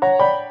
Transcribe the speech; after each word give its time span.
Καλή 0.00 0.49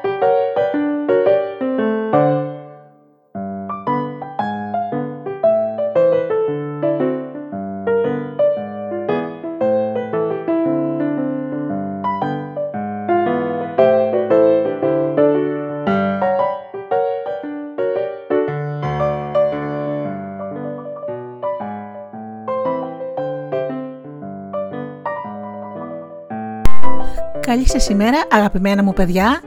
σας 27.68 27.88
ημέρα 27.88 28.22
αγαπημένα 28.30 28.82
μου 28.82 28.92
παιδιά 28.92 29.42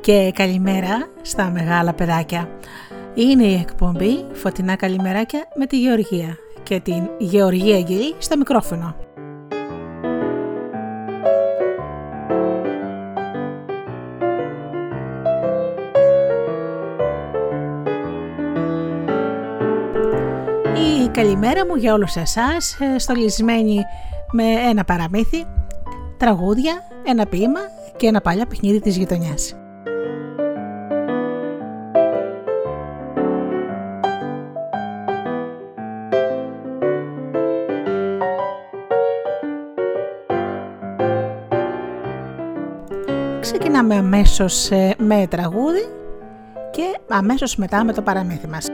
και 0.00 0.30
καλημέρα 0.34 1.08
στα 1.22 1.50
μεγάλα 1.50 1.92
παιδάκια. 1.92 2.48
Είναι 3.14 3.44
η 3.44 3.54
εκπομπή 3.54 4.24
Φωτεινά 4.32 4.76
Καλημεράκια 4.76 5.48
με 5.54 5.66
τη 5.66 5.78
Γεωργία 5.78 6.36
και 6.62 6.80
την 6.80 7.08
Γεωργία 7.18 7.76
Αγγελή 7.76 8.14
στο 8.18 8.36
μικρόφωνο. 8.36 8.96
Η 20.74 21.08
καλημέρα 21.08 21.66
μου 21.66 21.74
για 21.76 21.92
όλους 21.94 22.16
εσάς, 22.16 22.78
ε, 22.80 22.98
στολισμένη 22.98 23.84
με 24.32 24.44
ένα 24.44 24.84
παραμύθι, 24.84 25.46
τραγούδια 26.22 26.82
ένα 27.04 27.26
ποίημα 27.26 27.60
και 27.96 28.06
ένα 28.06 28.20
παλιό 28.20 28.46
παιχνίδι 28.46 28.80
της 28.80 28.96
γειτονιάς. 28.96 29.56
Ξεκινάμε 43.40 43.94
αμέσως 43.96 44.70
ε, 44.70 44.94
με 44.98 45.26
τραγούδι 45.30 45.88
και 46.70 46.98
αμέσως 47.08 47.56
μετά 47.56 47.84
με 47.84 47.92
το 47.92 48.02
παραμύθι 48.02 48.48
μας. 48.48 48.71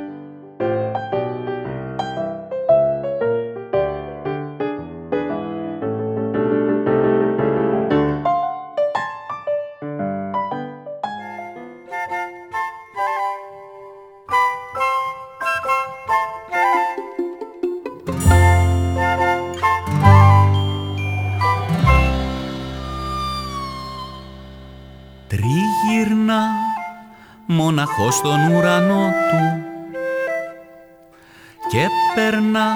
Μοναχό 27.98 28.10
στον 28.10 28.54
ουρανό 28.54 29.12
του. 29.30 29.62
Και 31.70 31.86
περνά 32.14 32.72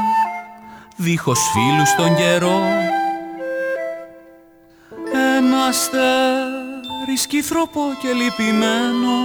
δίχως 0.97 1.39
φίλους 1.53 1.89
στον 1.89 2.17
καιρό. 2.17 2.61
Ένα 5.37 5.65
αστέρι 5.69 7.17
σκυθροπό 7.17 7.81
και 8.01 8.13
λυπημένο 8.13 9.17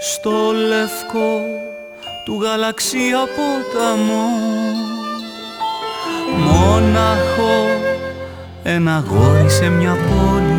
στο 0.00 0.52
λευκό 0.52 1.40
του 2.24 2.40
γαλαξία 2.42 3.18
ποταμό. 3.18 4.28
Μόναχο 6.36 7.80
ένα 8.62 9.04
γόρι 9.08 9.50
σε 9.50 9.68
μια 9.68 9.92
πόλη 9.92 10.51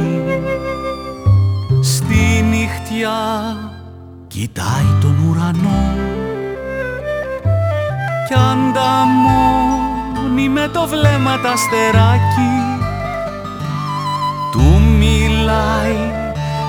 κοιτάει 4.28 4.98
τον 5.02 5.16
ουρανό. 5.30 5.94
Κι 8.28 8.34
ανταμώνει 8.34 9.70
με 10.50 10.68
το 10.74 10.88
βλέμμα 10.88 11.40
τα 11.40 11.56
στεράκι 11.58 12.82
του 14.52 14.82
μιλάει 14.98 16.12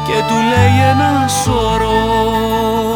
και 0.07 0.19
του 0.29 0.35
λέει 0.35 0.77
ένα 0.91 1.29
σωρό 1.29 2.94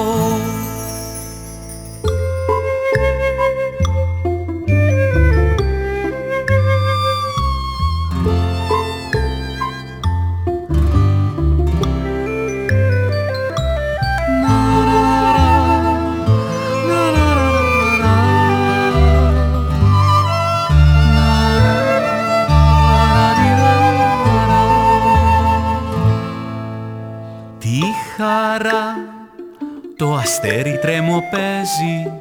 τρέμο 31.59 31.69
παίζει 31.69 32.13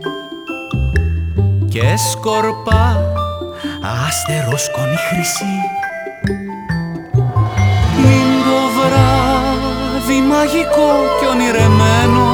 και 1.69 1.97
σκορπά 2.11 3.03
άστερος 4.07 4.63
σκόνη 4.63 4.95
χρυσή. 4.95 5.55
Είναι 8.05 8.43
το 8.43 8.59
βράδυ 8.77 10.19
μαγικό 10.21 10.91
και 11.19 11.25
ονειρεμένο 11.25 12.27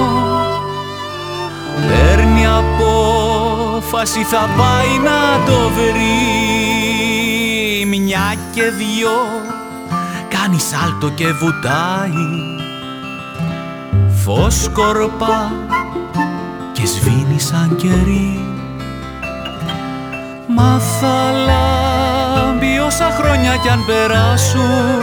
Παίρνει 1.87 2.45
απόφαση 2.47 4.23
θα 4.23 4.49
πάει 4.57 4.97
να 5.03 5.45
το 5.45 5.69
βρει. 5.69 6.05
Μια 7.85 8.35
και 8.53 8.61
δυο 8.61 9.17
κάνει 10.29 10.59
σάλτο 10.59 11.09
και 11.09 11.31
βουτάει 11.31 12.11
φως 14.23 14.63
σκορπά 14.63 15.51
και 16.83 16.89
σβήνει 16.89 17.39
σαν 17.39 17.75
κερί. 17.75 18.39
Μα 20.55 20.79
θα 20.79 21.31
λάμπει 21.31 22.79
όσα 22.79 23.09
χρόνια 23.09 23.55
κι 23.55 23.69
αν 23.69 23.85
περάσουν. 23.85 25.01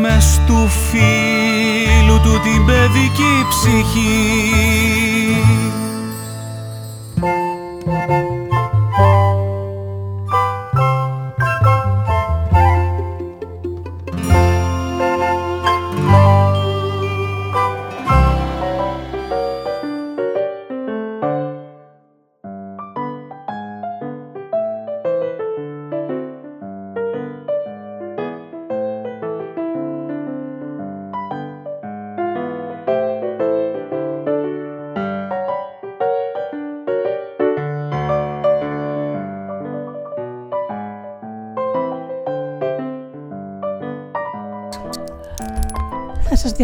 Μες 0.00 0.40
του 0.46 0.68
φίλου 0.68 2.20
του 2.20 2.40
την 2.40 2.66
παιδική 2.66 3.34
ψυχή 3.48 5.01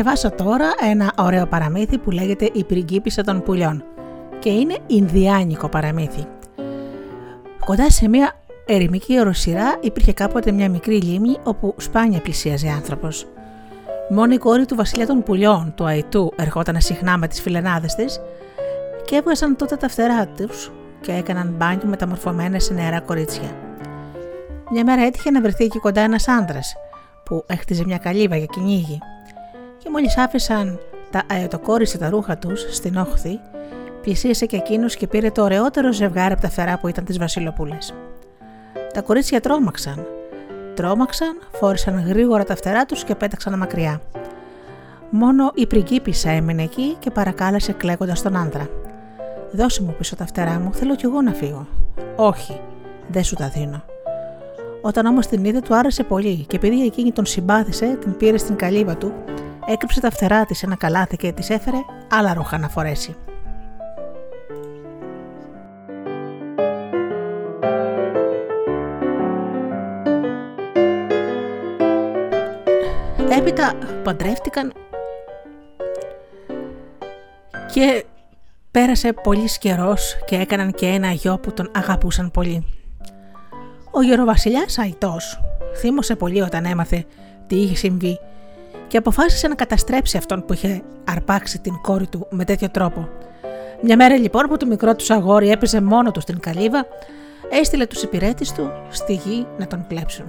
διαβάσω 0.03 0.31
τώρα 0.31 0.71
ένα 0.91 1.12
ωραίο 1.19 1.47
παραμύθι 1.47 1.99
που 1.99 2.11
λέγεται 2.11 2.50
«Η 2.53 2.65
πριγκίπισσα 2.65 3.23
των 3.23 3.43
πουλιών» 3.43 3.85
και 4.39 4.50
είναι 4.50 4.79
Ινδιάνικο 4.87 5.69
παραμύθι. 5.69 6.27
Κοντά 7.65 7.91
σε 7.91 8.09
μια 8.09 8.33
ερημική 8.67 9.21
οροσυρά 9.21 9.79
υπήρχε 9.81 10.12
κάποτε 10.12 10.53
μια 10.53 10.69
μικρή 10.69 11.00
λίμνη 11.00 11.37
όπου 11.43 11.75
σπάνια 11.79 12.21
πλησίαζε 12.21 12.69
άνθρωπος. 12.69 13.27
Μόνο 14.09 14.35
η 14.35 14.39
κόρη 14.39 14.67
του 14.67 14.77
βασιλιά 14.77 15.06
των 15.06 15.23
πουλιών, 15.23 15.73
του 15.77 15.85
Αϊτού, 15.85 16.33
ερχόταν 16.37 16.81
συχνά 16.81 17.19
με 17.19 17.29
τις 17.29 17.41
φιλενάδες 17.41 17.95
της 17.95 18.21
και 19.05 19.17
έβγαζαν 19.17 19.56
τότε 19.56 19.77
τα 19.77 19.89
φτερά 19.89 20.27
τους 20.27 20.73
και 21.00 21.12
έκαναν 21.12 21.55
μπάνιο 21.56 21.87
μεταμορφωμένες 21.87 22.65
σε 22.65 22.75
νεαρά 22.75 23.00
κορίτσια. 23.00 23.56
Μια 24.71 24.85
μέρα 24.85 25.03
έτυχε 25.03 25.31
να 25.31 25.41
βρεθεί 25.41 25.65
εκεί 25.65 25.79
κοντά 25.79 26.00
ένας 26.00 26.29
άντρας 26.29 26.75
που 27.25 27.45
έχτιζε 27.47 27.85
μια 27.85 27.99
καλύβα 27.99 28.37
για 28.37 28.47
κυνήγι. 28.47 28.99
Και 29.79 29.89
μόλις 29.91 30.17
άφησαν 30.17 30.79
τα 31.11 31.23
αετοκόρισε 31.31 31.99
τα 31.99 32.11
ρούχα 32.11 32.39
τους 32.39 32.67
στην 32.71 32.97
όχθη, 32.97 33.41
πλησίασε 34.03 34.47
και 34.47 34.57
εκείνος 34.57 34.97
και 34.97 35.07
πήρε 35.07 35.31
το 35.31 35.43
ωραιότερο 35.43 35.93
ζευγάρι 35.93 36.33
από 36.33 36.43
τα 36.43 36.49
φτερά 36.49 36.79
που 36.79 36.89
ήταν 36.89 37.05
της 37.05 37.19
Βασιλοπούλε. 37.19 37.79
Τα 38.93 39.03
κορίτσια 39.03 39.41
τρόμαξαν. 39.41 40.07
Τρόμαξαν, 40.75 41.39
φόρησαν 41.53 42.07
γρήγορα 42.09 42.45
τα 42.45 42.57
φτερά 42.57 42.85
τους 42.85 43.05
και 43.05 43.15
πέταξαν 43.15 43.59
μακριά. 43.59 44.01
Μόνο 45.11 45.51
η 45.55 45.67
πριγκίπισσα 45.67 46.31
έμεινε 46.31 46.63
εκεί 46.63 46.97
και 46.99 47.11
παρακάλεσε 47.11 47.73
κλαίγοντας 47.73 48.23
τον 48.23 48.37
άντρα. 48.37 48.69
Δώσε 49.53 49.83
μου 49.83 49.95
πίσω 49.99 50.17
τα 50.17 50.27
φτερά 50.27 50.59
μου, 50.59 50.75
θέλω 50.75 50.97
κι 50.97 51.05
εγώ 51.05 51.23
να 51.23 51.33
φύγω. 51.33 51.67
Όχι, 52.17 52.61
δεν 53.09 53.25
σου 53.25 53.35
τα 53.35 53.49
δίνω. 53.49 53.83
Όταν 54.81 55.07
όμως 55.07 55.27
την 55.27 55.45
είδε, 55.45 55.61
του 55.61 55.75
άρεσε 55.75 56.03
πολύ 56.03 56.45
και 56.49 56.57
επειδή 56.57 56.85
εκείνη 56.85 57.13
τον 57.13 57.27
συμπάθησε, 57.27 57.97
την 58.01 58.17
πήρε 58.17 58.37
στην 58.37 58.57
καλύβα 58.57 58.97
του, 58.97 59.13
έκρυψε 59.70 60.00
τα 60.00 60.11
φτερά 60.11 60.44
της 60.44 60.62
ένα 60.62 60.76
καλάθι 60.76 61.17
και 61.17 61.32
της 61.32 61.50
έφερε 61.50 61.76
άλλα 62.11 62.35
ρούχα 62.35 62.59
να 62.59 62.69
φορέσει. 62.69 63.17
Έπειτα 73.38 73.75
παντρεύτηκαν 74.03 74.73
και 77.73 78.05
πέρασε 78.71 79.12
πολύς 79.12 79.59
καιρός 79.59 80.19
και 80.25 80.37
έκαναν 80.37 80.73
και 80.73 80.87
ένα 80.87 81.11
γιο 81.11 81.38
που 81.38 81.53
τον 81.53 81.71
αγαπούσαν 81.75 82.31
πολύ. 82.31 82.64
Ο 83.91 84.03
γεροβασιλιάς 84.03 84.79
Αϊτός 84.79 85.41
θύμωσε 85.76 86.17
πολύ 86.17 86.41
όταν 86.41 86.64
έμαθε 86.64 87.05
τι 87.47 87.56
είχε 87.56 87.76
συμβεί 87.76 88.19
και 88.88 88.96
αποφάσισε 88.96 89.49
να 89.49 89.55
καταστρέψει 89.55 90.17
αυτόν 90.17 90.44
που 90.44 90.52
είχε 90.52 90.82
αρπάξει 91.05 91.58
την 91.58 91.81
κόρη 91.82 92.06
του 92.06 92.26
με 92.31 92.44
τέτοιο 92.44 92.70
τρόπο. 92.70 93.08
Μια 93.82 93.96
μέρα 93.96 94.17
λοιπόν 94.17 94.46
που 94.46 94.56
το 94.56 94.67
μικρό 94.67 94.96
του 94.96 95.14
αγόρι 95.14 95.50
έπαιζε 95.50 95.81
μόνο 95.81 96.11
του 96.11 96.20
στην 96.20 96.40
καλύβα, 96.40 96.87
έστειλε 97.50 97.87
τους 97.87 98.02
υπηρέτες 98.02 98.52
του 98.52 98.70
στη 98.90 99.12
γη 99.12 99.46
να 99.58 99.67
τον 99.67 99.87
κλέψουν. 99.88 100.26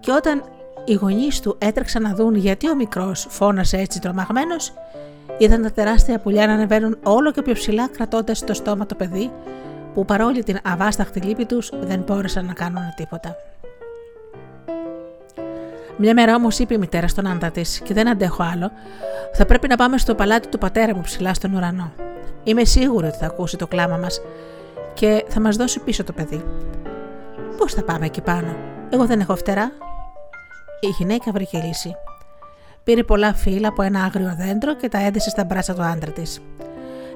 Και 0.00 0.12
όταν 0.12 0.44
οι 0.84 0.94
γονείς 0.94 1.40
του 1.40 1.56
έτρεξαν 1.58 2.02
να 2.02 2.14
δουν 2.14 2.34
γιατί 2.34 2.70
ο 2.70 2.74
μικρός 2.74 3.26
φώνασε 3.28 3.76
έτσι 3.76 4.00
τρομαγμένος, 4.00 4.72
είδαν 5.38 5.62
τα 5.62 5.70
τεράστια 5.70 6.18
πουλιά 6.18 6.46
να 6.46 6.52
ανεβαίνουν 6.52 6.98
όλο 7.02 7.32
και 7.32 7.42
πιο 7.42 7.52
ψηλά 7.52 7.88
κρατώντας 7.88 8.38
στο 8.38 8.54
στόμα 8.54 8.86
το 8.86 8.94
παιδί, 8.94 9.30
που 9.94 10.04
παρόλη 10.04 10.42
την 10.42 10.58
αβάσταχτη 10.64 11.20
λύπη 11.20 11.44
τους 11.44 11.72
δεν 11.80 12.04
μπόρεσαν 12.06 12.44
να 12.44 12.52
κάνουν 12.52 12.82
τίποτα. 12.96 13.36
Μια 15.96 16.14
μέρα 16.14 16.34
όμως 16.34 16.58
είπε 16.58 16.74
η 16.74 16.78
μητέρα 16.78 17.08
στον 17.08 17.26
άντρα 17.26 17.50
της: 17.50 17.80
Και 17.80 17.94
δεν 17.94 18.08
αντέχω 18.08 18.42
άλλο, 18.42 18.70
θα 19.32 19.46
πρέπει 19.46 19.68
να 19.68 19.76
πάμε 19.76 19.98
στο 19.98 20.14
παλάτι 20.14 20.48
του 20.48 20.58
πατέρα 20.58 20.94
μου 20.94 21.00
ψηλά 21.00 21.34
στον 21.34 21.54
ουρανό. 21.54 21.92
Είμαι 22.42 22.64
σίγουρη 22.64 23.06
ότι 23.06 23.16
θα 23.16 23.26
ακούσει 23.26 23.56
το 23.56 23.66
κλάμα 23.66 23.96
μας 23.96 24.20
και 24.94 25.24
θα 25.28 25.40
μας 25.40 25.56
δώσει 25.56 25.80
πίσω 25.80 26.04
το 26.04 26.12
παιδί. 26.12 26.44
Πώς 27.56 27.72
θα 27.74 27.82
πάμε 27.82 28.06
εκεί 28.06 28.20
πάνω, 28.20 28.56
Εγώ 28.90 29.06
δεν 29.06 29.20
έχω 29.20 29.36
φτερά, 29.36 29.72
η 30.80 30.86
γυναίκα 30.98 31.32
βρήκε 31.32 31.62
λύση. 31.66 31.94
Πήρε 32.84 33.02
πολλά 33.02 33.34
φύλλα 33.34 33.68
από 33.68 33.82
ένα 33.82 34.04
άγριο 34.04 34.34
δέντρο 34.38 34.76
και 34.76 34.88
τα 34.88 35.06
έδεσε 35.06 35.30
στα 35.30 35.44
μπράτσα 35.44 35.74
του 35.74 35.82
άντρα 35.82 36.10
της. 36.10 36.40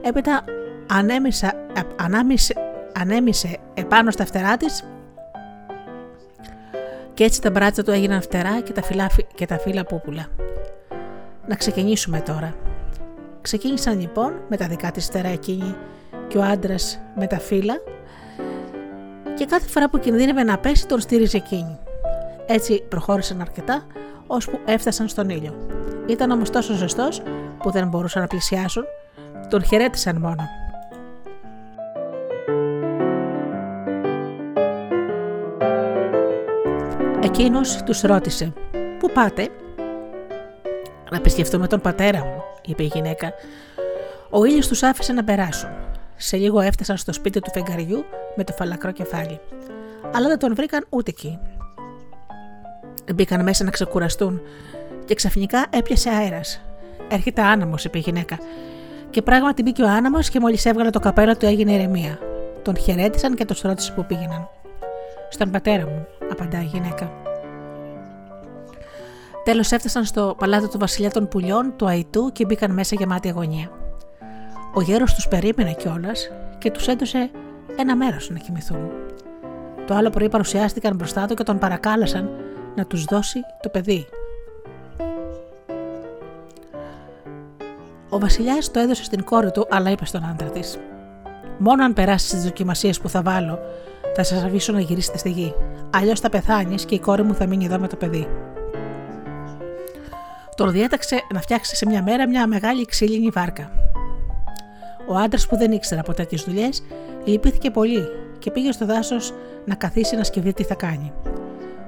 Έπειτα 0.03 0.45
ανέμισε, 0.87 1.53
ανάμισε, 1.97 2.55
ανέμισε 2.99 3.59
επάνω 3.75 4.11
στα 4.11 4.25
φτερά 4.27 4.57
της 4.57 4.85
και 7.17 7.25
έτσι 7.25 7.41
τα 7.41 7.51
μπράτσα 7.51 7.83
του 7.83 7.91
έγιναν 7.91 8.23
φτερά 8.23 8.61
και 8.61 8.73
τα, 8.73 8.83
φύλλα, 8.83 9.11
και 9.35 9.47
τα 9.47 9.59
φύλλα 9.59 9.85
πούπουλα. 9.85 10.27
Να 11.47 11.55
ξεκινήσουμε 11.55 12.21
τώρα. 12.21 12.55
Ξεκίνησαν 13.41 14.01
λοιπόν 14.01 14.33
με 14.49 14.57
τα 14.57 14.67
δικά 14.67 14.91
της 14.91 15.05
φτερά 15.07 15.29
εκείνη 15.29 15.75
και 16.29 16.39
ο 16.39 16.43
άντρας 16.43 17.01
με 17.17 17.27
τα 17.27 17.39
φύλλα 17.39 17.75
και 19.35 19.45
κάθε 19.45 19.69
φορά 19.69 19.89
που 19.91 19.99
κινδύνευε 19.99 20.43
να 20.43 20.59
πέσει 20.59 20.87
τον 20.87 21.01
στήριζε 21.01 21.37
εκείνη. 21.37 21.79
Έτσι 22.47 22.83
προχώρησαν 22.89 23.41
αρκετά, 23.41 23.87
ώσπου 24.27 24.59
έφτασαν 24.65 25.09
στον 25.09 25.29
ήλιο. 25.29 25.55
Ήταν 26.07 26.31
όμως 26.31 26.51
τόσο 26.51 26.75
ζεστός 26.75 27.23
που 27.59 27.71
δεν 27.71 27.89
μπορούσαν 27.89 28.23
να 28.23 28.29
πλησιάσουν, 28.29 28.85
τον 29.51 29.65
χαιρέτησαν 29.65 30.17
μόνο. 30.17 30.49
Εκείνος 37.27 37.83
τους 37.83 38.01
ρώτησε 38.01 38.53
«Πού 38.99 39.11
πάτε» 39.13 39.49
«Να 41.11 41.17
επισκεφτούμε 41.17 41.67
τον 41.67 41.81
πατέρα 41.81 42.19
μου», 42.19 42.43
είπε 42.67 42.83
η 42.83 42.91
γυναίκα. 42.95 43.33
Ο 44.31 44.45
ήλιος 44.45 44.69
τους 44.69 44.83
άφησε 44.83 45.13
να 45.13 45.25
περάσουν. 45.25 45.71
Σε 46.17 46.37
λίγο 46.37 46.61
έφτασαν 46.61 46.97
στο 46.97 47.13
σπίτι 47.13 47.41
του 47.41 47.51
φεγγαριού 47.55 48.05
με 48.37 48.45
το 48.45 48.53
φαλακρό 48.53 48.93
κεφάλι. 48.93 49.41
Αλλά 50.15 50.29
δεν 50.29 50.39
τον 50.39 50.55
βρήκαν 50.55 50.87
ούτε 50.89 51.11
εκεί. 51.11 51.39
Μπήκαν 53.15 53.43
μέσα 53.43 53.65
να 53.65 53.71
ξεκουραστούν 53.71 54.41
και 55.05 55.15
ξαφνικά 55.15 55.67
έπιασε 55.71 56.11
αέρας. 56.11 56.61
Έρχεται 57.09 57.43
άναμο, 57.43 57.75
είπε 57.85 57.99
η 57.99 58.01
γυναίκα. 58.01 58.39
Και 59.11 59.23
πράγματι 59.23 59.63
μπήκε 59.63 59.83
ο 59.83 59.89
άναμο 59.89 60.21
και 60.21 60.41
μόλις 60.41 60.65
έβγαλε 60.65 60.91
το 60.91 61.01
καπέλο 61.01 61.37
του 61.37 61.47
έγινε 61.47 61.73
ηρεμία. 61.73 62.19
Τον 62.63 62.77
χαιρέτησαν 62.77 63.35
και 63.35 63.45
του 63.45 63.55
ρώτησε 63.63 63.93
που 63.93 64.05
πήγαιναν. 64.05 64.49
Στον 65.29 65.51
πατέρα 65.51 65.87
μου, 65.87 66.07
απαντά 66.31 66.63
η 66.63 66.65
γυναίκα. 66.65 67.13
Τέλος 69.45 69.73
έφτασαν 69.73 70.05
στο 70.05 70.35
παλάτι 70.39 70.69
του 70.69 70.79
βασιλιά 70.79 71.11
των 71.11 71.29
πουλιών, 71.29 71.73
του 71.77 71.87
Αϊτού 71.87 72.33
και 72.33 72.45
μπήκαν 72.45 72.71
μέσα 72.71 72.97
γεμάτη 72.99 73.29
αγωνία. 73.29 73.71
Ο 74.75 74.81
γέρος 74.81 75.15
τους 75.15 75.29
περίμενε 75.29 75.73
κιόλας 75.73 76.31
και 76.59 76.71
τους 76.71 76.89
έδωσε 76.89 77.31
ένα 77.77 77.97
μέρος 77.97 78.31
να 78.31 78.39
κοιμηθούν. 78.39 78.91
Το 79.87 79.95
άλλο 79.95 80.11
πρωί 80.11 80.29
παρουσιάστηκαν 80.29 80.97
μπροστά 80.97 81.27
του 81.27 81.35
και 81.35 81.43
τον 81.43 81.59
παρακάλεσαν 81.59 82.31
να 82.77 82.87
τους 82.87 83.05
δώσει 83.05 83.41
το 83.63 83.69
παιδί. 83.69 84.07
Ο 88.09 88.19
Βασιλιάς 88.19 88.71
το 88.71 88.81
έδωσε 88.81 89.05
στην 89.05 89.25
κόρη 89.25 89.51
του, 89.51 89.67
αλλά 89.71 89.91
είπε 89.91 90.05
στον 90.05 90.25
άντρα 90.25 90.49
της: 90.49 90.79
Μόνο 91.59 91.85
αν 91.85 91.93
περάσεις 91.93 92.31
τις 92.31 92.45
δοκιμασίες 92.45 93.01
που 93.01 93.09
θα 93.09 93.23
βάλω, 93.23 93.59
θα 94.17 94.23
σας 94.23 94.43
αφήσω 94.43 94.73
να 94.73 94.81
γυρίσετε 94.81 95.19
στη 95.19 95.31
γη. 95.31 95.55
Αλλιώς 95.91 96.21
θα 96.21 96.29
πεθάνεις 96.29 96.85
και 96.85 96.95
η 96.95 96.99
κόρη 96.99 97.23
μου 97.23 97.35
θα 97.35 97.47
μείνει 97.47 97.65
εδώ 97.65 97.79
με 97.79 97.89
το 97.89 97.97
παιδί. 97.97 98.29
Τον 100.55 100.71
διέταξε 100.71 101.21
να 101.33 101.41
φτιάξει 101.41 101.77
σε 101.77 101.87
μια 101.87 102.03
μέρα 102.03 102.29
μια 102.29 102.47
μεγάλη 102.47 102.85
ξύλινη 102.85 103.31
βάρκα. 103.31 103.71
Ο 105.09 105.15
άντρας 105.15 105.47
που 105.47 105.57
δεν 105.57 105.73
ήξερε 105.73 106.01
από 106.01 106.15
τέτοιες 106.15 106.43
δουλειές 106.43 106.83
λυπήθηκε 107.25 107.71
πολύ 107.71 108.09
και 108.39 108.51
πήγε 108.51 108.73
στο 108.73 108.87
δάσος 108.87 109.35
να 109.65 109.75
καθίσει 109.75 110.17
να 110.17 110.25
σκεφτεί 110.25 110.53
τι 110.53 110.63
θα 110.63 110.75
κάνει. 110.75 111.13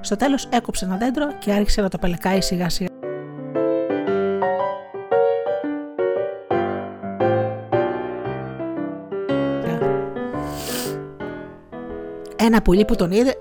Στο 0.01 0.17
τέλος 0.17 0.49
έκοψε 0.51 0.85
ένα 0.85 0.97
δέντρο 0.97 1.33
και 1.39 1.53
άρχισε 1.53 1.81
να 1.81 1.89
το 1.89 1.99
πελεκάει 1.99 2.41
σιγά 2.41 2.69
σιγά. 2.69 2.88
Ένα 12.49 12.63
πουλί 12.63 12.85
που 12.85 12.95
τον 12.95 13.11
είδε 13.11 13.35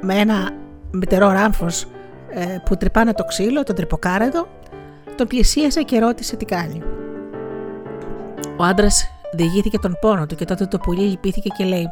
με 0.00 0.14
ένα 0.14 0.50
μητερό 0.90 1.30
ράμφος 1.30 1.86
ε, 2.28 2.56
που 2.64 2.76
τρυπάνε 2.76 3.12
το 3.12 3.24
ξύλο, 3.24 3.62
τον 3.62 3.74
τρυποκάρεδο, 3.74 4.48
τον 5.16 5.26
πλησίασε 5.26 5.82
και 5.82 5.98
ρώτησε 5.98 6.36
τι 6.36 6.44
κάνει. 6.44 6.82
Ο 8.56 8.64
άντρας 8.64 9.10
διηγήθηκε 9.32 9.78
τον 9.78 9.96
πόνο 10.00 10.26
του 10.26 10.34
και 10.34 10.44
τότε 10.44 10.66
το 10.66 10.78
πουλί 10.78 11.00
λυπήθηκε 11.00 11.48
και 11.48 11.64
λέει 11.64 11.88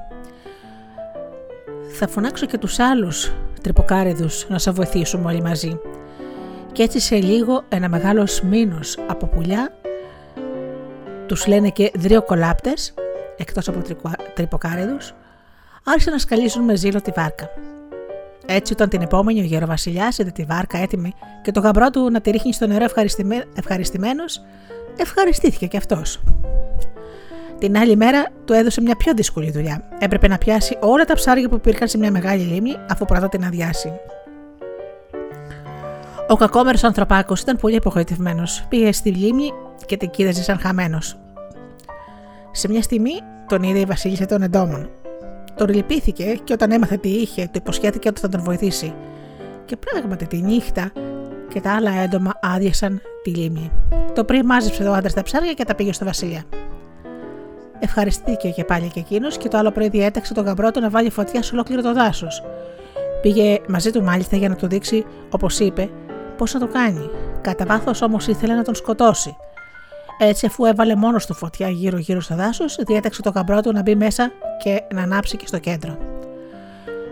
«Θα 1.98 2.08
φωνάξω 2.08 2.46
και 2.46 2.58
τους 2.58 2.78
άλλους 2.78 3.32
τρυποκάριδους 3.62 4.46
να 4.48 4.58
σε 4.58 4.70
βοηθήσουμε 4.70 5.26
όλοι 5.26 5.42
μαζί. 5.42 5.80
Και 6.72 6.82
έτσι 6.82 7.00
σε 7.00 7.16
λίγο 7.16 7.62
ένα 7.68 7.88
μεγάλος 7.88 8.40
μήνος 8.40 8.98
από 9.06 9.26
πουλιά, 9.26 9.72
τους 11.26 11.46
λένε 11.46 11.68
και 11.68 11.92
δριοκολάπτες, 11.94 12.94
εκτός 13.36 13.68
από 13.68 13.82
τρυποκάριδους, 14.34 15.14
άρχισαν 15.90 16.12
να 16.12 16.18
σκαλίσουν 16.18 16.64
με 16.64 16.76
ζήλο 16.76 17.00
τη 17.00 17.10
βάρκα. 17.16 17.50
Έτσι, 18.46 18.72
όταν 18.72 18.88
την 18.88 19.02
επόμενη 19.02 19.40
ο 19.40 19.44
γεροβασιλιά 19.44 20.14
είδε 20.18 20.30
τη 20.30 20.42
βάρκα 20.42 20.78
έτοιμη 20.78 21.14
και 21.42 21.52
το 21.52 21.60
γαμπρό 21.60 21.90
του 21.90 22.10
να 22.10 22.20
τη 22.20 22.30
ρίχνει 22.30 22.52
στο 22.52 22.66
νερό 22.66 22.84
ευχαριστημένος, 23.54 24.42
ευχαριστήθηκε 24.96 25.66
κι 25.66 25.76
αυτός. 25.76 26.20
Την 27.58 27.76
άλλη 27.76 27.96
μέρα 27.96 28.26
του 28.44 28.52
έδωσε 28.52 28.80
μια 28.80 28.96
πιο 28.96 29.12
δύσκολη 29.14 29.50
δουλειά. 29.50 29.88
Έπρεπε 29.98 30.28
να 30.28 30.38
πιάσει 30.38 30.76
όλα 30.80 31.04
τα 31.04 31.14
ψάρια 31.14 31.48
που 31.48 31.54
υπήρχαν 31.54 31.88
σε 31.88 31.98
μια 31.98 32.10
μεγάλη 32.10 32.42
λίμνη, 32.42 32.76
αφού 32.90 33.04
πρώτα 33.04 33.28
την 33.28 33.44
αδειάσει. 33.44 33.92
Ο 36.28 36.36
κακόμερος 36.36 36.84
ανθρωπάκος 36.84 37.40
ήταν 37.40 37.56
πολύ 37.56 37.76
απογοητευμένος. 37.76 38.66
Πήγε 38.68 38.92
στη 38.92 39.10
λίμνη 39.10 39.52
και 39.86 39.96
την 39.96 40.10
κοίταζε 40.10 40.42
σαν 40.42 40.58
χαμένος. 40.58 41.18
Σε 42.50 42.68
μια 42.68 42.82
στιγμή 42.82 43.12
τον 43.48 43.62
είδε 43.62 43.78
η 43.78 43.84
Βασίλισσα 43.84 44.26
των 44.26 44.42
Εντόμων. 44.42 44.90
Τον 45.58 45.68
λυπήθηκε 45.68 46.38
και 46.44 46.52
όταν 46.52 46.72
έμαθε 46.72 46.96
τι 46.96 47.08
είχε, 47.08 47.44
του 47.44 47.58
υποσχέθηκε 47.58 48.08
ότι 48.08 48.20
θα 48.20 48.28
τον 48.28 48.42
βοηθήσει. 48.42 48.94
Και 49.64 49.76
πράγματι 49.76 50.26
τη 50.26 50.36
νύχτα 50.36 50.92
και 51.48 51.60
τα 51.60 51.74
άλλα 51.74 51.90
έντομα 51.90 52.32
άδειασαν 52.42 53.00
τη 53.22 53.30
λίμνη. 53.30 53.70
Το 54.14 54.24
πριν 54.24 54.46
μάζεψε 54.46 54.84
το 54.84 54.92
άντρας 54.92 55.14
τα 55.14 55.22
ψάρια 55.22 55.52
και 55.52 55.64
τα 55.64 55.74
πήγε 55.74 55.92
στο 55.92 56.04
Βασιλιά. 56.04 56.42
Ευχαριστήθηκε 57.78 58.48
και 58.48 58.64
πάλι 58.64 58.88
και 58.88 59.00
εκείνος 59.00 59.38
και 59.38 59.48
το 59.48 59.58
άλλο 59.58 59.70
πρωί 59.70 59.88
διέταξε 59.88 60.34
τον 60.34 60.44
γαμπρό 60.44 60.70
του 60.70 60.80
να 60.80 60.90
βάλει 60.90 61.10
φωτιά 61.10 61.42
σε 61.42 61.54
ολόκληρο 61.54 61.82
το 61.82 61.92
δάσος. 61.92 62.42
Πήγε 63.22 63.60
μαζί 63.68 63.90
του 63.90 64.02
μάλιστα 64.02 64.36
για 64.36 64.48
να 64.48 64.54
του 64.54 64.66
δείξει, 64.66 65.04
όπως 65.30 65.58
είπε, 65.58 65.90
πώς 66.36 66.54
να 66.54 66.60
το 66.60 66.66
κάνει. 66.66 67.10
Κατά 67.40 67.64
βάθος 67.66 68.02
όμως 68.02 68.26
ήθελε 68.26 68.54
να 68.54 68.62
τον 68.62 68.74
σκοτώσει. 68.74 69.36
Έτσι, 70.18 70.46
αφού 70.46 70.64
έβαλε 70.64 70.94
μόνος 70.94 71.26
του 71.26 71.34
φωτιά 71.34 71.68
γύρω-γύρω 71.68 72.20
στο 72.20 72.34
δάσος, 72.34 72.78
διέταξε 72.86 73.22
τον 73.22 73.32
γαμπρό 73.34 73.60
του 73.60 73.72
να 73.72 73.82
μπει 73.82 73.94
μέσα 73.94 74.32
και 74.62 74.82
να 74.94 75.02
ανάψει 75.02 75.36
και 75.36 75.46
στο 75.46 75.58
κέντρο. 75.58 75.98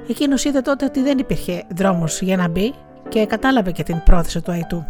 Εκείνος 0.09 0.45
είδε 0.45 0.61
τότε 0.61 0.85
ότι 0.85 1.03
δεν 1.03 1.19
υπήρχε 1.19 1.63
δρόμος 1.75 2.21
για 2.21 2.37
να 2.37 2.49
μπει 2.49 2.75
και 3.09 3.27
κατάλαβε 3.27 3.71
και 3.71 3.83
την 3.83 4.03
πρόθεση 4.05 4.41
του 4.41 4.53
αϊτού. 4.53 4.85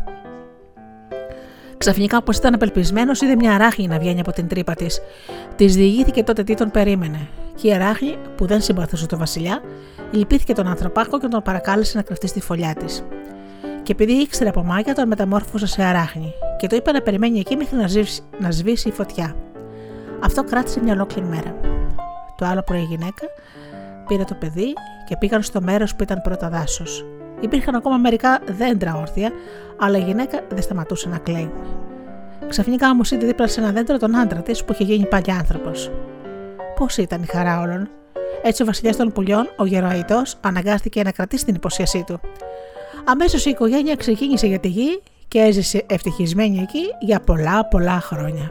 Ξαφνικά, 1.79 2.17
όπως 2.17 2.37
ήταν 2.37 2.55
απελπισμένος, 2.55 3.21
είδε 3.21 3.37
μια 3.37 3.55
αράχνη 3.55 3.87
να 3.87 3.99
βγαίνει 3.99 4.21
από 4.21 4.33
την 4.33 4.49
τρύπα 4.49 4.75
της. 4.75 5.01
Της 5.57 5.77
διηγήθηκε 5.77 6.23
τότε 6.23 6.43
τι 6.43 6.55
τον 6.55 6.71
περίμενε. 6.71 7.29
Και 7.55 7.69
η 7.69 7.73
αράχνη, 7.73 8.17
που 8.37 8.47
δεν 8.47 8.61
συμπαθούσε 8.61 9.07
τον 9.07 9.19
Βασιλιά, 9.19 9.61
λυπήθηκε 10.11 10.53
τον 10.53 10.67
ανθρωπάκο 10.67 11.19
και 11.21 11.27
τον 11.29 11.43
παρακάλεσε 11.43 11.97
να 11.97 12.03
κρυφτεί 12.03 12.27
στη 12.27 12.41
φωλιά 12.41 12.75
της. 12.75 13.05
Και 13.83 13.93
επειδή 13.93 14.13
ήξερε 14.13 14.49
από 14.49 14.63
μάγια, 14.63 14.95
τον 14.95 15.09
μεταμόρφωσε 15.09 15.67
σε 15.67 15.83
αράχνη 15.83 16.33
και 16.59 16.67
το 16.67 16.77
είπε 16.77 16.93
να 16.93 17.01
περιμένει 17.01 17.39
εκεί 17.39 17.57
μέχρι 17.57 17.77
να, 17.77 17.89
σβήσει, 17.89 18.23
να 18.39 18.51
σβήσει 18.51 18.89
η 18.89 18.93
φωτιά. 18.93 19.37
Αυτό 20.25 20.45
κράτησε 20.45 20.81
μια 20.83 20.93
ολόκληρη 20.93 21.27
μέρα. 21.27 21.66
Το 22.37 22.45
άλλο 22.47 22.63
πρωί 22.63 22.81
η 22.81 22.85
γυναίκα 22.85 23.27
πήρε 24.07 24.25
το 24.25 24.35
παιδί 24.35 24.73
και 25.09 25.17
πήγαν 25.17 25.43
στο 25.43 25.61
μέρος 25.61 25.95
που 25.95 26.03
ήταν 26.03 26.21
πρώτα 26.23 26.49
δάσος. 26.49 27.05
Υπήρχαν 27.41 27.75
ακόμα 27.75 27.97
μερικά 27.97 28.41
δέντρα 28.47 28.95
όρθια, 28.97 29.33
αλλά 29.79 29.99
η 29.99 30.03
γυναίκα 30.03 30.41
δεν 30.49 30.63
σταματούσε 30.63 31.09
να 31.09 31.19
κλαίει. 31.19 31.53
Ξαφνικά 32.49 32.91
όμως 32.91 33.11
είδε 33.11 33.27
δίπλα 33.27 33.47
σε 33.47 33.61
ένα 33.61 33.73
δέντρο 33.73 33.99
τον 33.99 34.17
άντρα 34.17 34.43
της 34.43 34.65
που 34.65 34.73
είχε 34.73 34.85
γίνει 34.85 35.07
πάλι 35.07 35.31
άνθρωπος. 35.31 35.91
Πώς 36.77 36.97
ήταν 36.97 37.23
η 37.23 37.27
χαρά 37.27 37.61
όλων. 37.61 37.89
Έτσι 38.43 38.63
ο 38.63 38.65
βασιλιάς 38.65 38.97
των 38.97 39.13
πουλιών, 39.13 39.49
ο 39.57 39.65
γεροαϊτός, 39.65 40.37
αναγκάστηκε 40.41 41.03
να 41.03 41.11
κρατήσει 41.11 41.45
την 41.45 41.55
υποσχέσή 41.55 42.05
του. 42.07 42.21
Αμέσως 43.05 43.47
η 43.47 43.51
οικογένεια 43.51 43.97
ξεκίνησε 43.97 44.47
για 44.47 44.59
τη 44.59 44.69
γη 44.69 45.03
και 45.29 45.39
έζησε 45.39 45.85
ευτυχισμένη 45.89 46.59
εκεί 46.59 46.83
για 47.01 47.21
πολλά 47.21 47.65
πολλά 47.65 48.01
χρόνια. 48.01 48.51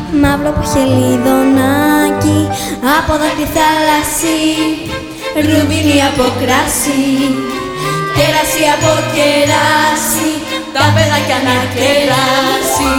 μαύρο 0.21 0.49
από 0.49 0.63
χελιδονάκι, 0.71 2.39
από 2.97 3.11
δάκρυ 3.21 3.47
θάλασσι, 3.55 4.39
ρουμπίνι 5.45 5.97
από 6.09 6.25
κράσι, 6.39 7.03
κεράσι 8.15 8.63
από 8.75 8.91
κεράσι, 9.13 10.31
τα 10.73 10.83
παιδάκια 10.93 11.39
να 11.47 11.57
κεράσει. 11.75 12.93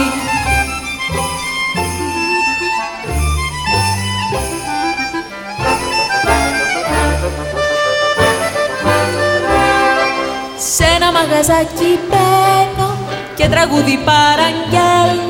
Σε 10.75 10.83
ένα 10.95 11.11
μαγαζάκι 11.11 11.99
μπαίνω 12.09 12.97
και 13.35 13.47
τραγούδι 13.47 13.99
παραγγέλνω 14.05 15.22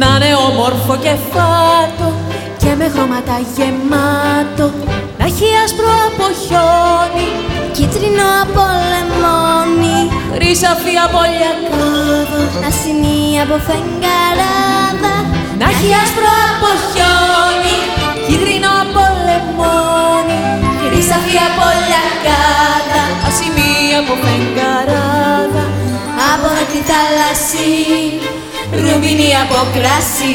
να 0.00 0.10
είναι 0.16 0.30
όμορφο 0.48 0.94
και 1.04 1.14
φάτο 1.30 2.08
και 2.60 2.70
με 2.78 2.86
χρώματα 2.94 3.36
γεμάτο. 3.54 4.66
Να 5.18 5.24
έχει 5.30 5.48
άσπρο 5.64 5.92
από 6.08 6.26
χιόνι 6.42 7.28
κίτρινο 7.76 8.26
από 8.42 8.62
λεμόνι. 8.92 9.98
Χρυσαφί 10.34 10.94
από 11.06 11.20
λιακάδα 11.36 12.40
ασυνή 12.68 13.22
από 13.44 13.56
φεγγαράδα. 13.66 15.14
Να 15.58 15.66
έχει 15.72 15.90
άσπρο 16.02 16.30
από 16.50 16.68
χιόνι 16.88 17.78
κίτρινο 18.26 18.70
από 18.82 19.02
λεμόνι. 19.26 20.40
Χρυσαφί 20.82 21.36
από 21.48 21.66
λιακάδα 21.88 23.02
από 24.00 24.14
φεγγαράδα. 24.24 25.64
Από 26.32 26.46
δάκρυ 26.54 26.82
θάλασσι 26.90 27.70
ρουμπίνι 28.72 29.30
από 29.42 29.58
κράσι 29.74 30.34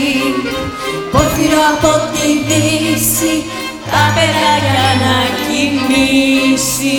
πόρφυρο 1.12 1.62
από 1.74 1.92
τη 2.14 2.28
δύση 2.48 3.44
τα 3.92 4.04
παιδάκια 4.16 4.90
να 5.04 5.16
κοιμήσει 5.46 6.98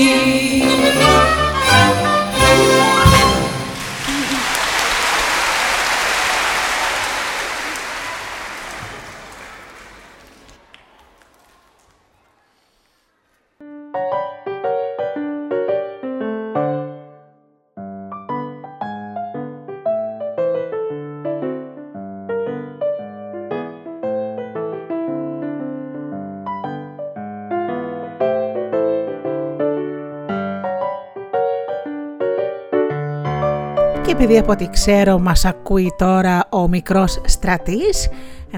επειδή 34.22 34.38
από 34.38 34.52
ό,τι 34.52 34.68
ξέρω 34.70 35.18
μας 35.18 35.44
ακούει 35.44 35.94
τώρα 35.98 36.46
ο 36.50 36.68
μικρός 36.68 37.20
στρατής, 37.24 38.08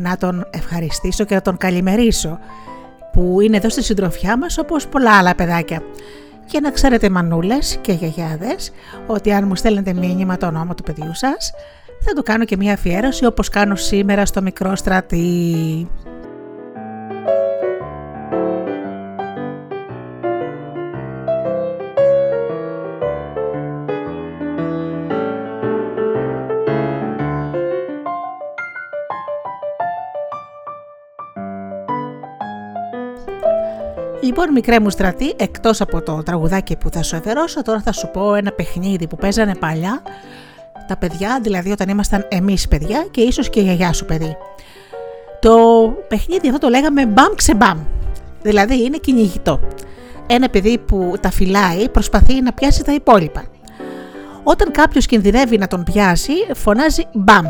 να 0.01 0.17
τον 0.17 0.47
ευχαριστήσω 0.51 1.25
και 1.25 1.35
να 1.35 1.43
τον 1.43 1.57
καλημερίσω 1.57 2.39
που 3.13 3.41
είναι 3.41 3.57
εδώ 3.57 3.69
στη 3.69 3.83
συντροφιά 3.83 4.39
μας 4.39 4.59
όπως 4.59 4.87
πολλά 4.87 5.19
άλλα 5.19 5.35
παιδάκια. 5.35 5.83
Και 6.47 6.61
να 6.61 6.71
ξέρετε 6.71 7.11
μανούλες 7.11 7.79
και 7.81 7.93
γιαγιάδες 7.93 8.73
ότι 9.07 9.33
αν 9.33 9.47
μου 9.47 9.55
στέλνετε 9.55 9.93
μήνυμα 9.93 10.37
το 10.37 10.47
όνομα 10.47 10.75
του 10.75 10.83
παιδιού 10.83 11.15
σας 11.15 11.53
θα 12.01 12.13
του 12.13 12.23
κάνω 12.23 12.45
και 12.45 12.57
μια 12.57 12.73
αφιέρωση 12.73 13.27
όπως 13.27 13.49
κάνω 13.49 13.77
σήμερα 13.77 14.27
στο 14.27 14.43
μικρό 14.43 14.77
στρατή. 14.77 15.89
Λοιπόν, 34.37 34.53
μικρέ 34.53 34.81
μου 34.81 34.91
στρατή, 34.91 35.35
εκτός 35.37 35.81
από 35.81 36.03
το 36.03 36.23
τραγουδάκι 36.23 36.77
που 36.77 36.91
θα 36.91 37.03
σου 37.03 37.17
εφερώσω, 37.17 37.63
τώρα 37.63 37.81
θα 37.81 37.93
σου 37.93 38.11
πω 38.13 38.35
ένα 38.35 38.53
παιχνίδι 38.53 39.07
που 39.07 39.17
παίζανε 39.17 39.55
παλιά 39.55 40.03
τα 40.87 40.97
παιδιά, 40.97 41.39
δηλαδή 41.43 41.71
όταν 41.71 41.89
ήμασταν 41.89 42.27
εμείς 42.29 42.69
παιδιά 42.69 43.07
και 43.11 43.21
ίσως 43.21 43.51
και 43.51 43.61
η 43.61 43.63
γιαγιά 43.63 43.93
σου 43.93 44.05
παιδί. 44.05 44.37
Το 45.41 45.57
παιχνίδι 46.09 46.49
αυτό 46.49 46.59
το 46.59 46.69
λέγαμε 46.69 47.07
μπαμ 47.07 47.35
ξεμπαμ. 47.35 47.79
δηλαδή 48.43 48.85
είναι 48.85 48.97
κυνηγητό. 48.97 49.61
Ένα 50.27 50.49
παιδί 50.49 50.79
που 50.79 51.15
τα 51.21 51.31
φυλάει 51.31 51.89
προσπαθεί 51.89 52.43
να 52.43 52.53
πιάσει 52.53 52.85
τα 52.85 52.95
υπόλοιπα. 52.95 53.45
Όταν 54.43 54.71
κάποιος 54.71 55.07
κινδυνεύει 55.07 55.59
να 55.59 55.67
τον 55.67 55.85
πιάσει, 55.85 56.33
φωνάζει 56.55 57.03
μπαμ. 57.13 57.47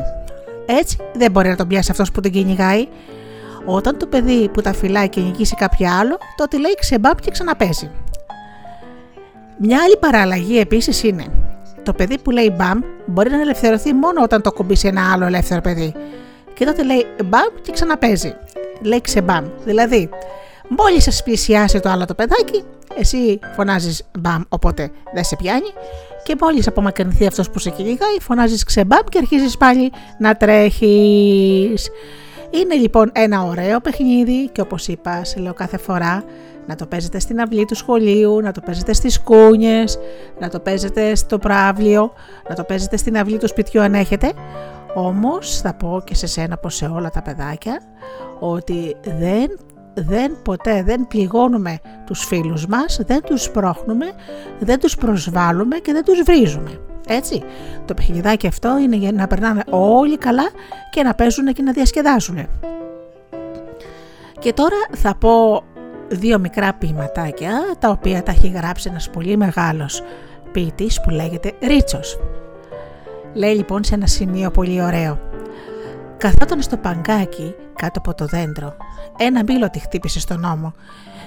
Έτσι 0.67 0.97
δεν 1.15 1.31
μπορεί 1.31 1.49
να 1.49 1.57
τον 1.57 1.69
πιάσει 1.69 1.91
αυτός 1.91 2.11
που 2.11 2.21
τον 2.21 2.31
κυνηγάει. 2.31 2.89
Όταν 3.65 3.99
το 3.99 4.07
παιδί 4.07 4.49
που 4.49 4.61
τα 4.61 4.73
φυλάει 4.73 5.09
κυνηγήσει 5.09 5.55
κάποιο 5.55 5.89
άλλο, 6.01 6.19
τότε 6.37 6.59
λέει 6.59 6.75
ξεμπαμ 6.79 7.15
και 7.21 7.31
ξαναπέζει. 7.31 7.91
Μια 9.59 9.79
άλλη 9.85 9.97
παραλλαγή 9.97 10.59
επίσης 10.59 11.03
είναι 11.03 11.25
το 11.85 11.93
παιδί 11.93 12.19
που 12.19 12.31
λέει 12.31 12.55
μπαμ 12.57 12.81
μπορεί 13.07 13.31
να 13.31 13.41
ελευθερωθεί 13.41 13.93
μόνο 13.93 14.23
όταν 14.23 14.43
το 14.43 14.53
κουμπίσει 14.53 14.89
ένα 14.89 15.13
άλλο 15.13 15.25
ελεύθερο 15.25 15.61
παιδί. 15.61 15.95
Και 16.55 16.65
τότε 16.65 16.85
λέει 16.85 17.07
μπαμ 17.25 17.49
και 17.63 17.73
ξαναπέζει. 17.73 18.35
Λέει 18.83 19.01
ξεμπαμ. 19.01 19.45
Δηλαδή, 19.65 20.09
μόλις 20.69 21.15
σα 21.15 21.23
πλησιάσει 21.23 21.81
το 21.81 21.89
άλλο 21.89 22.05
το 22.05 22.15
παιδάκι, 22.15 22.65
εσύ 22.99 23.39
φωνάζεις 23.55 24.03
μπαμ, 24.19 24.43
οπότε 24.49 24.91
δεν 25.15 25.25
σε 25.25 25.37
πιάνει. 25.37 25.73
Και 26.23 26.37
μόλις 26.41 26.67
απομακρυνθεί 26.67 27.27
αυτός 27.27 27.51
που 27.51 27.59
σε 27.59 27.71
κυνηγάει, 27.71 28.21
φωνάζεις 28.21 28.65
ξεμπαμ 28.65 29.05
και 29.09 29.19
αρχίζεις 29.19 29.57
πάλι 29.57 29.93
να 30.19 30.37
τρέχεις. 30.37 31.89
Είναι 32.63 32.75
λοιπόν 32.75 33.11
ένα 33.13 33.43
ωραίο 33.43 33.81
παιχνίδι 33.81 34.49
και 34.49 34.61
όπως 34.61 34.89
είπα, 34.89 35.25
σε 35.25 35.41
λέω 35.41 35.55
κάθε 35.55 35.77
φορά, 35.77 36.25
να 36.67 36.75
το 36.75 36.87
παίζετε 36.87 37.19
στην 37.19 37.41
αυλή 37.41 37.65
του 37.65 37.75
σχολείου, 37.75 38.41
να 38.41 38.53
το 38.53 38.61
παίζετε 38.61 38.93
στις 38.93 39.21
κούνιες, 39.21 39.99
να 40.39 40.49
το 40.49 40.61
παίζετε 40.61 41.15
στο 41.15 41.39
πράβλιο, 41.39 42.13
να 42.49 42.55
το 42.55 42.65
παίζετε 42.65 42.97
στην 42.97 43.19
αυλή 43.19 43.39
του 43.39 43.49
σπιτιού 43.49 43.81
αν 43.81 43.95
έχετε. 43.95 44.33
Όμως 44.95 45.61
θα 45.61 45.75
πω 45.75 46.03
και 46.05 46.15
σε 46.15 46.27
σένα 46.27 46.57
πως 46.57 46.75
σε 46.75 46.87
όλα 46.87 47.11
τα 47.11 47.23
παιδάκια 47.23 47.81
ότι 48.39 48.97
δεν, 49.05 49.59
δεν 49.95 50.37
ποτέ 50.43 50.83
δεν 50.83 51.07
πληγώνουμε 51.07 51.79
τους 52.07 52.25
φίλους 52.25 52.67
μας, 52.67 53.01
δεν 53.07 53.23
τους 53.23 53.43
σπρώχνουμε, 53.43 54.07
δεν 54.59 54.79
τους 54.79 54.97
προσβάλλουμε 54.97 55.77
και 55.77 55.93
δεν 55.93 56.05
τους 56.05 56.23
βρίζουμε. 56.23 56.81
Έτσι, 57.09 57.43
το 57.85 57.95
παιχνιδάκι 57.95 58.47
αυτό 58.47 58.79
είναι 58.79 58.97
για 58.97 59.13
να 59.13 59.27
περνάνε 59.27 59.63
όλοι 59.71 60.19
καλά 60.19 60.51
και 60.91 61.03
να 61.03 61.15
παίζουν 61.15 61.53
και 61.53 61.63
να 61.63 61.73
διασκεδάζουν. 61.73 62.47
Και 64.39 64.53
τώρα 64.53 64.77
θα 64.97 65.15
πω 65.15 65.63
δύο 66.09 66.39
μικρά 66.39 66.75
ποιηματάκια 66.75 67.51
τα 67.79 67.89
οποία 67.89 68.23
τα 68.23 68.31
έχει 68.33 68.49
γράψει 68.49 68.89
ένας 68.91 69.11
πολύ 69.11 69.37
μεγάλος 69.37 70.03
ποιητής 70.53 71.01
που 71.01 71.11
λέγεται 71.11 71.53
Ρίτσος. 71.63 72.19
Λέει 73.33 73.55
λοιπόν 73.55 73.85
σε 73.85 73.95
ένα 73.95 74.07
σημείο 74.07 74.51
πολύ 74.51 74.83
ωραίο 74.83 75.19
Καθόταν 76.25 76.63
στο 76.63 76.77
παγκάκι 76.77 77.55
κάτω 77.75 77.99
από 77.99 78.15
το 78.15 78.25
δέντρο. 78.25 78.77
Ένα 79.19 79.43
μπύλο 79.43 79.71
τη 79.71 79.79
χτύπησε 79.79 80.21
στον 80.21 80.45
ώμο. 80.45 80.75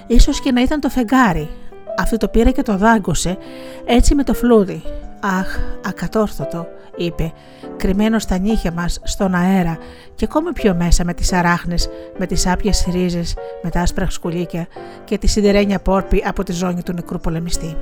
Ίσως 0.06 0.40
και 0.40 0.52
να 0.52 0.62
ήταν 0.62 0.80
το 0.80 0.88
φεγγάρι. 0.88 1.50
Αυτό 1.98 2.16
το 2.16 2.28
πήρε 2.28 2.50
και 2.50 2.62
το 2.62 2.76
δάγκωσε 2.76 3.38
έτσι 3.84 4.14
με 4.14 4.24
το 4.24 4.34
φλούδι. 4.34 4.82
Αχ, 5.20 5.58
ακατόρθωτο, 5.86 6.66
είπε, 6.96 7.32
κρυμμένο 7.76 8.18
στα 8.18 8.38
νύχια 8.38 8.72
μας 8.72 9.00
στον 9.02 9.34
αέρα 9.34 9.78
και 10.14 10.24
ακόμη 10.24 10.52
πιο 10.52 10.74
μέσα 10.74 11.04
με 11.04 11.14
τις 11.14 11.32
αράχνες, 11.32 11.88
με 12.18 12.26
τις 12.26 12.46
άπιες 12.46 12.86
ρίζες, 12.90 13.34
με 13.62 13.70
τα 13.70 13.80
άσπρα 13.80 14.10
σκουλίκια 14.10 14.66
και 15.04 15.18
τη 15.18 15.26
σιδερένια 15.26 15.80
πόρπη 15.80 16.24
από 16.26 16.42
τη 16.42 16.52
ζώνη 16.52 16.82
του 16.82 16.92
νεκρού 16.92 17.18
πολεμιστή. 17.18 17.76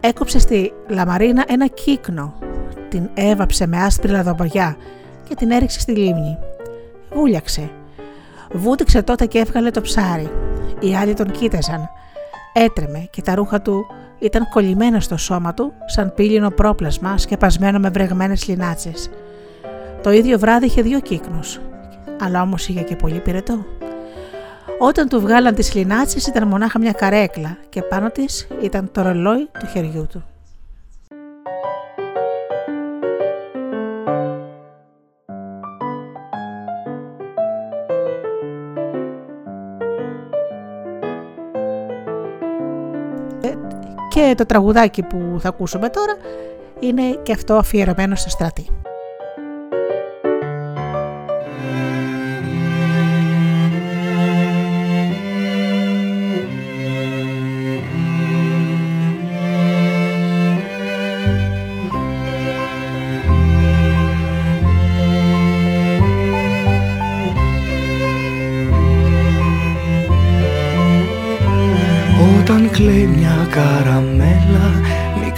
Έκοψε 0.00 0.38
στη 0.38 0.72
λαμαρίνα 0.88 1.44
ένα 1.48 1.66
κύκνο, 1.66 2.34
την 2.88 3.08
έβαψε 3.14 3.66
με 3.66 3.76
άσπρη 3.76 4.10
λαδομπογιά 4.10 4.76
και 5.28 5.34
την 5.34 5.50
έριξε 5.50 5.80
στη 5.80 5.92
λίμνη. 5.92 6.38
Βούλιαξε. 7.12 7.70
Βούτυξε 8.52 9.02
τότε 9.02 9.26
και 9.26 9.38
έβγαλε 9.38 9.70
το 9.70 9.80
ψάρι. 9.80 10.30
Οι 10.80 10.94
άλλοι 10.96 11.14
τον 11.14 11.30
κοίταζαν. 11.30 11.88
Έτρεμε 12.52 13.08
και 13.10 13.22
τα 13.22 13.34
ρούχα 13.34 13.62
του 13.62 13.86
ήταν 14.18 14.48
κολλημένα 14.48 15.00
στο 15.00 15.16
σώμα 15.16 15.54
του 15.54 15.72
σαν 15.86 16.14
πύλινο 16.14 16.50
πρόπλασμα 16.50 17.18
σκεπασμένο 17.18 17.78
με 17.78 17.88
βρεγμένες 17.88 18.48
λινάτσες. 18.48 19.10
Το 20.02 20.10
ίδιο 20.10 20.38
βράδυ 20.38 20.66
είχε 20.66 20.82
δύο 20.82 21.00
κύκνους, 21.00 21.60
αλλά 22.20 22.42
όμως 22.42 22.68
είχε 22.68 22.82
και 22.82 22.96
πολύ 22.96 23.20
πυρετό. 23.20 23.64
Όταν 24.78 25.08
του 25.08 25.20
βγάλαν 25.20 25.54
τις 25.54 25.74
λινάτσες 25.74 26.26
ήταν 26.26 26.48
μονάχα 26.48 26.78
μια 26.78 26.92
καρέκλα 26.92 27.56
και 27.68 27.82
πάνω 27.82 28.10
της 28.10 28.46
ήταν 28.62 28.90
το 28.92 29.02
ρολόι 29.02 29.48
του 29.60 29.66
χεριού 29.66 30.06
του. 30.10 30.24
Και 44.16 44.34
το 44.36 44.46
τραγουδάκι 44.46 45.02
που 45.02 45.36
θα 45.40 45.48
ακούσουμε 45.48 45.88
τώρα 45.88 46.16
είναι 46.80 47.02
και 47.22 47.32
αυτό 47.32 47.54
αφιερωμένο 47.54 48.14
στο 48.14 48.28
στρατή. 48.28 48.66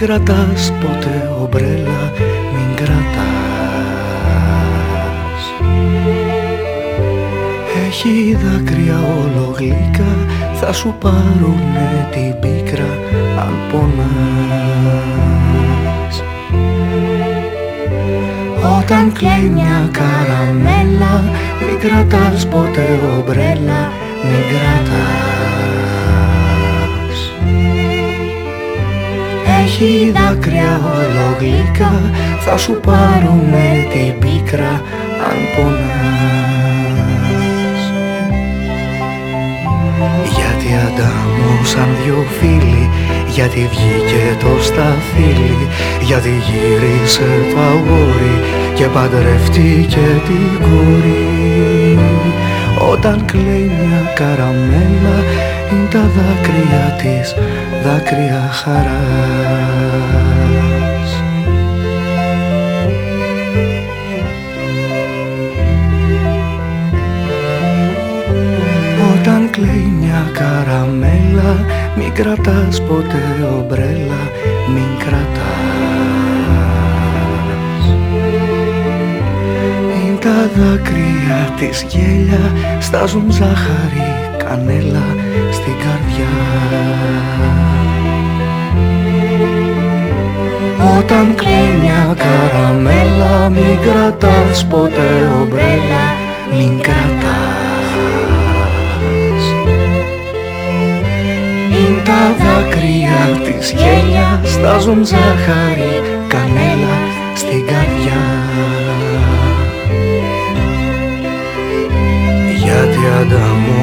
Κρατάς 0.08 0.72
ποτέ 0.80 1.30
ομπρέλα, 1.42 2.12
μην 2.52 2.74
κρατάς. 2.76 3.12
Έχει 7.86 8.38
δάκρυα 8.42 8.98
όλο 8.98 9.54
γλυκά, 9.58 10.12
θα 10.54 10.72
σου 10.72 10.94
πάρουνε 11.00 12.08
την 12.10 12.38
πίκρα 12.40 12.92
αν 13.38 13.54
πονάς. 13.70 13.94
Όταν 18.78 19.12
κλαίει 19.12 19.48
μια 19.54 19.88
καραμέλα, 19.92 21.24
μην 21.60 21.78
κρατάς 21.80 22.46
ποτέ 22.46 23.00
ομπρέλα, 23.18 23.92
μην 24.22 24.42
κρατάς 24.48 25.27
έχει 29.68 30.12
δάκρυα 30.16 30.80
ολογλικά 30.98 31.92
Θα 32.40 32.56
σου 32.56 32.80
πάρουνε 32.86 33.86
την 33.92 34.18
πίκρα 34.18 34.82
αν 35.28 35.38
πονάς. 35.54 37.02
Γιατί 40.36 40.68
αντάμωσαν 40.86 41.88
δυο 42.04 42.24
φίλοι 42.38 42.90
γιατί 43.34 43.68
βγήκε 43.70 44.36
το 44.40 44.62
σταφύλι 44.62 45.68
Γιατί 46.00 46.28
γύρισε 46.28 47.30
το 47.54 47.60
αγόρι 47.60 48.36
Και 48.74 48.84
παντρεύτηκε 48.84 50.06
την 50.26 50.60
κόρη. 50.60 51.98
Όταν 52.92 53.24
κλαίει 53.24 53.70
μια 53.78 54.12
καραμέλα 54.14 55.18
Είναι 55.72 55.88
τα 55.90 56.10
δάκρυα 56.14 56.96
της 57.02 57.34
δάκρυα 57.84 58.48
χαράς. 58.52 59.22
Όταν 69.12 69.50
κλαίει 69.50 69.92
μια 70.00 70.30
καραμέλα 70.32 71.64
μην 71.96 72.12
κρατάς 72.12 72.82
ποτέ 72.82 73.24
ομπρέλα 73.58 74.22
μην 74.74 74.98
κρατάς. 74.98 75.38
Είναι 80.04 80.18
τα 80.20 80.50
δάκρυα 80.56 81.54
της 81.58 81.86
γέλια 81.88 82.52
στάζουν 82.80 83.30
ζάχαρη 83.30 84.07
κανέλα 84.48 85.06
στην 85.50 85.72
καρδιά. 85.84 86.32
Όταν 90.98 91.34
κλείνει 91.34 91.78
μια 91.80 92.16
καραμέλα 92.22 93.48
μην 93.48 93.78
κρατάς 93.82 94.66
ποτέ 94.66 95.30
ομπρέλα 95.40 96.04
μην 96.50 96.80
κρατάς. 96.80 97.86
Είναι 101.70 102.02
τα 102.04 102.34
δάκρυα 102.38 103.42
της 103.44 103.70
γέλια 103.72 104.40
στάζουν 104.44 105.04
ζάχαρη 105.04 106.17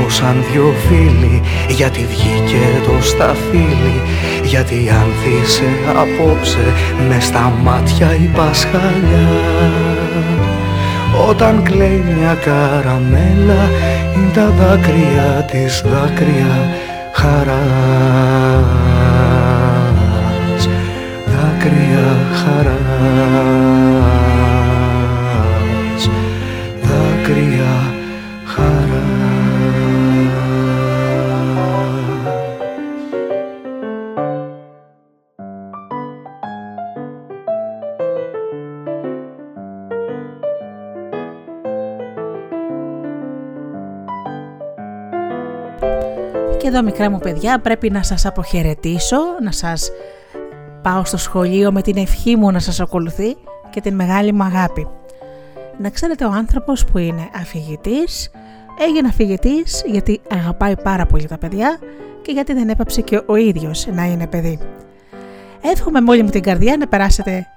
σαν 0.09 0.43
δυο 0.51 0.73
φίλοι 0.87 1.41
Γιατί 1.67 2.05
βγήκε 2.09 2.81
το 2.85 3.01
σταφύλι. 3.01 4.01
Γιατί 4.43 4.91
άνθησε 5.03 5.69
απόψε 5.89 6.73
μες 7.07 7.23
στα 7.23 7.53
μάτια 7.63 8.15
η 8.15 8.29
Πασχαλιά. 8.35 9.29
Όταν 11.29 11.63
κλαίει 11.63 12.03
μια 12.17 12.33
καραμέλα 12.33 13.69
είναι 14.15 14.31
τα 14.33 14.49
δάκρυα 14.49 15.45
της 15.51 15.83
δάκρυας. 15.85 16.67
Χαράς. 17.11 17.55
Δάκρυα 21.25 22.17
χαράς 22.33 23.74
εδώ 46.75 46.83
μικρά 46.83 47.09
μου 47.09 47.19
παιδιά 47.19 47.59
πρέπει 47.59 47.89
να 47.89 48.03
σας 48.03 48.25
αποχαιρετήσω, 48.25 49.17
να 49.43 49.51
σας 49.51 49.91
πάω 50.81 51.05
στο 51.05 51.17
σχολείο 51.17 51.71
με 51.71 51.81
την 51.81 51.97
ευχή 51.97 52.35
μου 52.35 52.51
να 52.51 52.59
σας 52.59 52.79
ακολουθεί 52.79 53.35
και 53.69 53.81
την 53.81 53.95
μεγάλη 53.95 54.33
μου 54.33 54.43
αγάπη. 54.43 54.87
Να 55.77 55.89
ξέρετε 55.89 56.25
ο 56.25 56.31
άνθρωπος 56.31 56.85
που 56.85 56.97
είναι 56.97 57.29
αφηγητής 57.35 58.31
έγινε 58.79 59.07
αφηγητής 59.07 59.83
γιατί 59.85 60.21
αγαπάει 60.31 60.75
πάρα 60.81 61.05
πολύ 61.05 61.27
τα 61.27 61.37
παιδιά 61.37 61.79
και 62.21 62.31
γιατί 62.31 62.53
δεν 62.53 62.69
έπαψε 62.69 63.01
και 63.01 63.21
ο 63.25 63.35
ίδιος 63.35 63.87
να 63.91 64.03
είναι 64.03 64.27
παιδί. 64.27 64.59
Εύχομαι 65.61 66.01
με 66.01 66.11
όλη 66.11 66.23
μου 66.23 66.29
την 66.29 66.41
καρδιά 66.41 66.77
να 66.77 66.87
περάσετε 66.87 67.47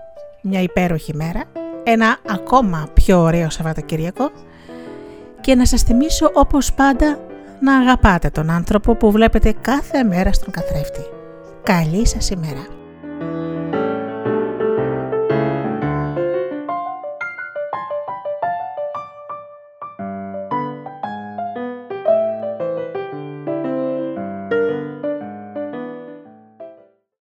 μια 0.42 0.62
υπέροχη 0.62 1.14
μέρα, 1.14 1.44
ένα 1.84 2.18
ακόμα 2.28 2.88
πιο 2.94 3.20
ωραίο 3.20 3.50
Σαββατοκύριακο 3.50 4.30
και 5.40 5.54
να 5.54 5.66
σας 5.66 5.82
θυμίσω 5.82 6.30
όπως 6.34 6.72
πάντα 6.72 7.18
να 7.60 7.76
αγαπάτε 7.76 8.30
τον 8.30 8.50
άνθρωπο 8.50 8.94
που 8.94 9.10
βλέπετε 9.10 9.54
κάθε 9.60 10.02
μέρα 10.04 10.32
στον 10.32 10.52
καθρέφτη. 10.52 11.02
Καλή 11.62 12.06
σας 12.06 12.30
ημέρα! 12.30 12.77